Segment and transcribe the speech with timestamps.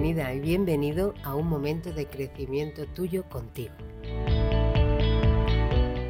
[0.00, 3.74] Bienvenida y bienvenido a un momento de crecimiento tuyo contigo.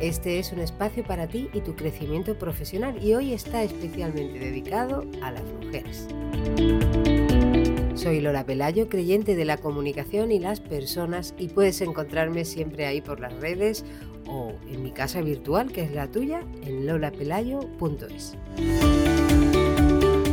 [0.00, 5.04] Este es un espacio para ti y tu crecimiento profesional y hoy está especialmente dedicado
[5.20, 6.06] a las mujeres.
[7.96, 13.00] Soy Lola Pelayo, creyente de la comunicación y las personas y puedes encontrarme siempre ahí
[13.00, 13.84] por las redes
[14.28, 18.36] o en mi casa virtual, que es la tuya, en lolapelayo.es.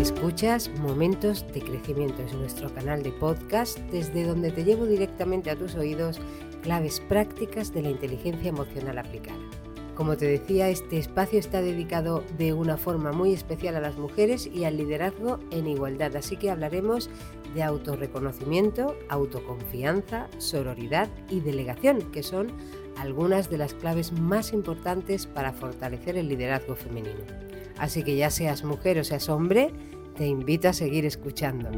[0.07, 5.57] Escuchas Momentos de Crecimiento, es nuestro canal de podcast desde donde te llevo directamente a
[5.57, 6.21] tus oídos
[6.63, 9.37] claves prácticas de la inteligencia emocional aplicada.
[9.95, 14.47] Como te decía, este espacio está dedicado de una forma muy especial a las mujeres
[14.47, 17.09] y al liderazgo en igualdad, así que hablaremos
[17.53, 22.53] de autorreconocimiento, autoconfianza, sororidad y delegación, que son
[22.95, 27.25] algunas de las claves más importantes para fortalecer el liderazgo femenino.
[27.77, 29.71] Así que ya seas mujer o seas hombre,
[30.17, 31.69] te invito a seguir escuchando.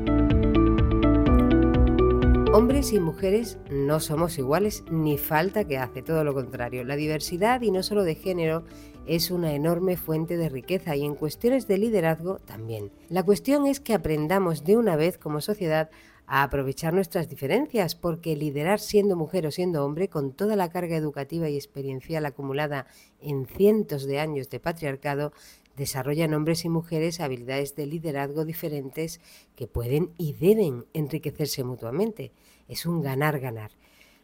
[2.54, 6.84] Hombres y mujeres no somos iguales ni falta que hace, todo lo contrario.
[6.84, 8.64] La diversidad, y no solo de género,
[9.06, 12.92] es una enorme fuente de riqueza y en cuestiones de liderazgo también.
[13.10, 15.90] La cuestión es que aprendamos de una vez como sociedad
[16.30, 20.96] a aprovechar nuestras diferencias, porque liderar siendo mujer o siendo hombre, con toda la carga
[20.96, 22.86] educativa y experiencial acumulada
[23.20, 25.34] en cientos de años de patriarcado,
[25.80, 29.20] desarrollan hombres y mujeres habilidades de liderazgo diferentes
[29.56, 32.32] que pueden y deben enriquecerse mutuamente.
[32.68, 33.72] Es un ganar-ganar.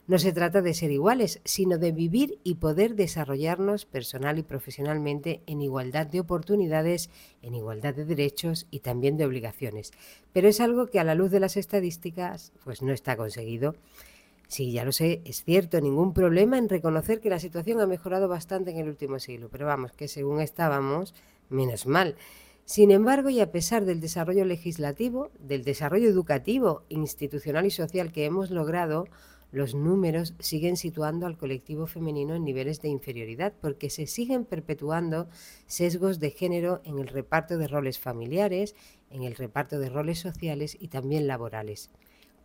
[0.08, 5.42] No se trata de ser iguales, sino de vivir y poder desarrollarnos personal y profesionalmente
[5.48, 7.10] en igualdad de oportunidades,
[7.42, 9.92] en igualdad de derechos y también de obligaciones.
[10.32, 13.74] Pero es algo que a la luz de las estadísticas pues no está conseguido.
[14.48, 18.28] Sí, ya lo sé, es cierto, ningún problema en reconocer que la situación ha mejorado
[18.28, 21.16] bastante en el último siglo, pero vamos, que según estábamos,
[21.50, 22.16] menos mal.
[22.66, 28.26] Sin embargo, y a pesar del desarrollo legislativo, del desarrollo educativo, institucional y social que
[28.26, 29.06] hemos logrado,
[29.52, 35.30] los números siguen situando al colectivo femenino en niveles de inferioridad porque se siguen perpetuando
[35.68, 38.76] sesgos de género en el reparto de roles familiares,
[39.12, 41.90] en el reparto de roles sociales y también laborales.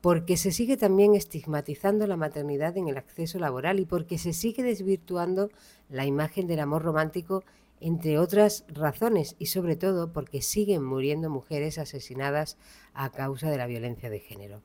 [0.00, 4.62] Porque se sigue también estigmatizando la maternidad en el acceso laboral y porque se sigue
[4.62, 5.50] desvirtuando
[5.88, 7.42] la imagen del amor romántico
[7.80, 12.56] entre otras razones y sobre todo porque siguen muriendo mujeres asesinadas
[12.94, 14.62] a causa de la violencia de género.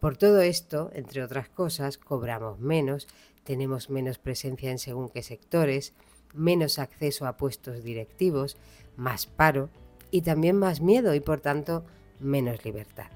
[0.00, 3.08] Por todo esto, entre otras cosas, cobramos menos,
[3.44, 5.94] tenemos menos presencia en según qué sectores,
[6.34, 8.56] menos acceso a puestos directivos,
[8.96, 9.70] más paro
[10.10, 11.84] y también más miedo y por tanto
[12.20, 13.06] menos libertad.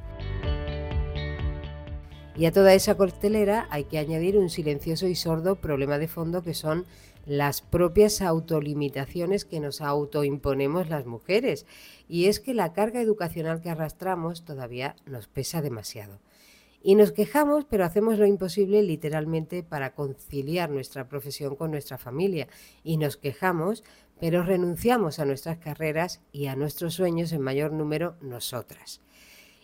[2.36, 6.42] Y a toda esa costelera hay que añadir un silencioso y sordo problema de fondo
[6.42, 6.86] que son
[7.26, 11.66] las propias autolimitaciones que nos autoimponemos las mujeres.
[12.08, 16.20] Y es que la carga educacional que arrastramos todavía nos pesa demasiado.
[16.82, 22.48] Y nos quejamos, pero hacemos lo imposible literalmente para conciliar nuestra profesión con nuestra familia.
[22.82, 23.84] Y nos quejamos,
[24.18, 29.02] pero renunciamos a nuestras carreras y a nuestros sueños en mayor número nosotras.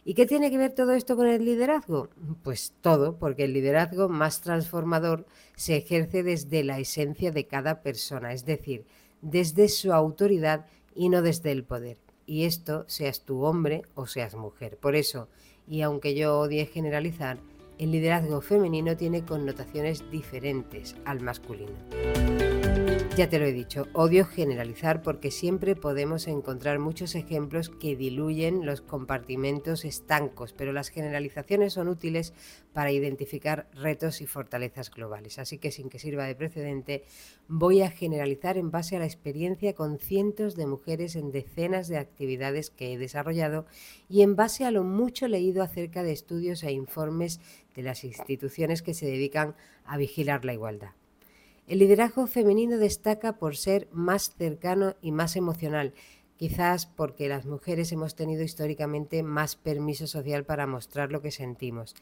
[0.08, 2.10] ¿Y qué tiene que ver todo esto con el liderazgo?
[2.44, 8.32] Pues todo, porque el liderazgo más transformador se ejerce desde la esencia de cada persona,
[8.32, 8.86] es decir,
[9.20, 11.98] desde su autoridad y no desde el poder.
[12.24, 14.78] Y esto seas tú hombre o seas mujer.
[14.78, 15.28] Por eso,
[15.66, 17.38] y aunque yo odie generalizar,
[17.78, 21.74] el liderazgo femenino tiene connotaciones diferentes al masculino.
[23.16, 28.66] Ya te lo he dicho, odio generalizar porque siempre podemos encontrar muchos ejemplos que diluyen
[28.66, 32.34] los compartimentos estancos, pero las generalizaciones son útiles
[32.75, 35.38] para identificar retos y fortalezas globales.
[35.38, 37.04] Así que sin que sirva de precedente,
[37.49, 41.97] voy a generalizar en base a la experiencia con cientos de mujeres en decenas de
[41.97, 43.65] actividades que he desarrollado
[44.10, 47.41] y en base a lo mucho leído acerca de estudios e informes
[47.75, 49.56] de las instituciones que se dedican
[49.87, 50.91] a vigilar la igualdad.
[51.66, 55.94] El liderazgo femenino destaca por ser más cercano y más emocional,
[56.37, 61.97] quizás porque las mujeres hemos tenido históricamente más permiso social para mostrar lo que sentimos.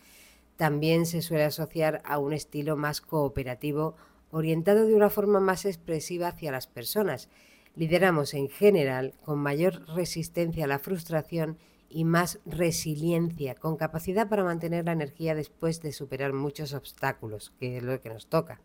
[0.56, 3.96] También se suele asociar a un estilo más cooperativo,
[4.30, 7.30] orientado de una forma más expresiva hacia las personas.
[7.74, 11.56] Lideramos en general con mayor resistencia a la frustración
[11.88, 17.78] y más resiliencia, con capacidad para mantener la energía después de superar muchos obstáculos, que
[17.78, 18.60] es lo que nos toca.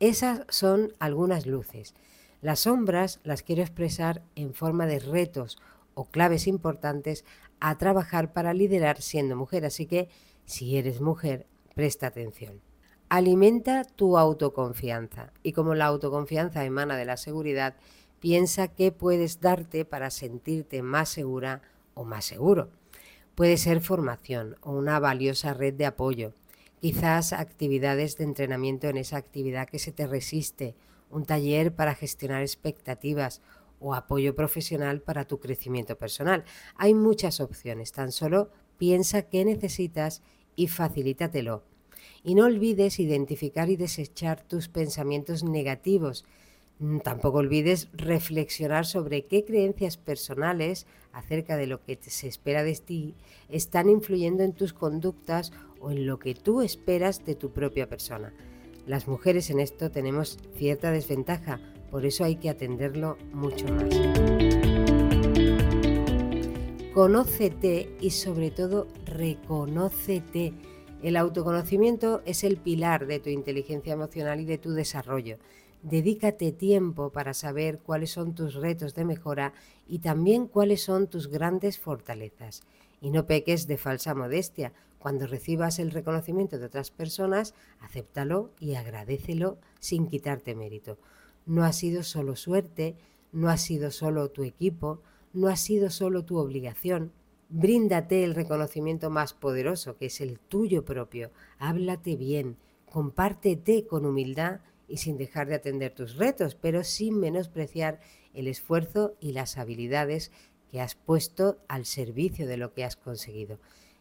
[0.00, 1.94] Esas son algunas luces.
[2.40, 5.58] Las sombras las quiero expresar en forma de retos
[5.94, 7.24] o claves importantes
[7.60, 9.64] a trabajar para liderar siendo mujer.
[9.64, 10.08] Así que
[10.44, 12.60] si eres mujer, presta atención.
[13.08, 17.76] Alimenta tu autoconfianza y como la autoconfianza emana de la seguridad,
[18.20, 21.62] piensa qué puedes darte para sentirte más segura
[21.94, 22.70] o más seguro.
[23.34, 26.32] Puede ser formación o una valiosa red de apoyo,
[26.82, 30.74] quizás actividades de entrenamiento en esa actividad que se te resiste,
[31.10, 33.40] un taller para gestionar expectativas
[33.78, 36.42] o apoyo profesional para tu crecimiento personal.
[36.74, 40.22] Hay muchas opciones, tan solo piensa qué necesitas
[40.56, 41.62] y facilítatelo.
[42.24, 46.24] Y no olvides identificar y desechar tus pensamientos negativos.
[46.82, 52.74] Mm, tampoco olvides reflexionar sobre qué creencias personales acerca de lo que se espera de
[52.74, 53.14] ti
[53.48, 58.34] están influyendo en tus conductas o en lo que tú esperas de tu propia persona.
[58.84, 63.94] Las mujeres en esto tenemos cierta desventaja, por eso hay que atenderlo mucho más.
[66.92, 70.52] Conócete y sobre todo reconócete.
[71.00, 75.38] El autoconocimiento es el pilar de tu inteligencia emocional y de tu desarrollo.
[75.82, 79.52] Dedícate tiempo para saber cuáles son tus retos de mejora
[79.88, 82.62] y también cuáles son tus grandes fortalezas.
[83.00, 84.72] Y no peques de falsa modestia.
[85.00, 90.98] Cuando recibas el reconocimiento de otras personas, acéptalo y agradecelo sin quitarte mérito.
[91.46, 92.94] No ha sido solo suerte,
[93.32, 95.00] no ha sido solo tu equipo,
[95.32, 97.10] no ha sido solo tu obligación.
[97.48, 101.32] Bríndate el reconocimiento más poderoso, que es el tuyo propio.
[101.58, 102.56] Háblate bien,
[102.86, 108.00] compártete con humildad y sin dejar de atender tus retos, pero sin menospreciar
[108.34, 110.30] el esfuerzo y las habilidades
[110.70, 113.58] que has puesto al servicio de lo que has conseguido.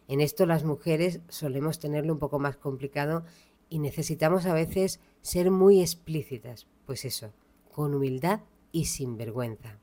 [0.07, 3.23] En esto las mujeres solemos tenerlo un poco más complicado
[3.69, 7.33] y necesitamos a veces ser muy explícitas, pues eso,
[7.71, 8.41] con humildad
[8.71, 9.79] y sin vergüenza.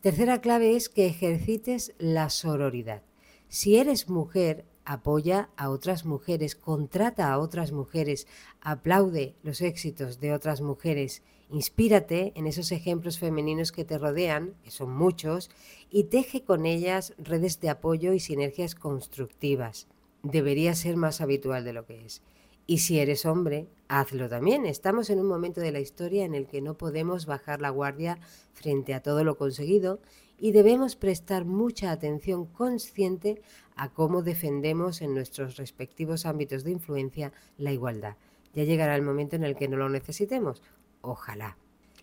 [0.00, 3.02] Tercera clave es que ejercites la sororidad.
[3.48, 8.26] Si eres mujer, apoya a otras mujeres, contrata a otras mujeres,
[8.60, 14.70] aplaude los éxitos de otras mujeres, inspírate en esos ejemplos femeninos que te rodean, que
[14.70, 15.50] son muchos,
[15.90, 19.86] y teje con ellas redes de apoyo y sinergias constructivas.
[20.22, 22.22] Debería ser más habitual de lo que es.
[22.66, 24.66] Y si eres hombre, hazlo también.
[24.66, 28.18] Estamos en un momento de la historia en el que no podemos bajar la guardia
[28.52, 30.00] frente a todo lo conseguido
[30.42, 33.40] y debemos prestar mucha atención consciente
[33.76, 38.16] a cómo defendemos en nuestros respectivos ámbitos de influencia la igualdad.
[38.52, 40.60] Ya llegará el momento en el que no lo necesitemos.
[41.00, 41.58] Ojalá.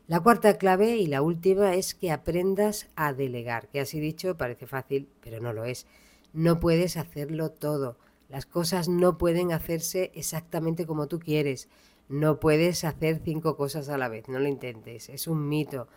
[0.08, 4.68] La cuarta clave y la última es que aprendas a delegar, que así dicho parece
[4.68, 5.86] fácil, pero no lo es.
[6.32, 7.98] No puedes hacerlo todo.
[8.30, 11.68] Las cosas no pueden hacerse exactamente como tú quieres.
[12.08, 15.90] No puedes hacer cinco cosas a la vez, no lo intentes, es un mito.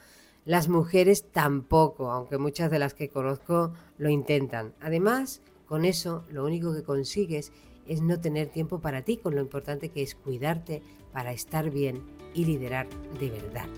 [0.44, 4.74] Las mujeres tampoco, aunque muchas de las que conozco lo intentan.
[4.80, 7.52] Además, con eso lo único que consigues
[7.86, 12.02] es no tener tiempo para ti, con lo importante que es cuidarte para estar bien
[12.34, 12.88] y liderar
[13.20, 13.68] de verdad.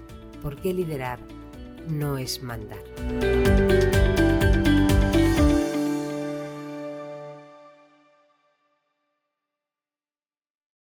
[0.43, 1.19] Porque liderar
[1.89, 2.83] no es mandar.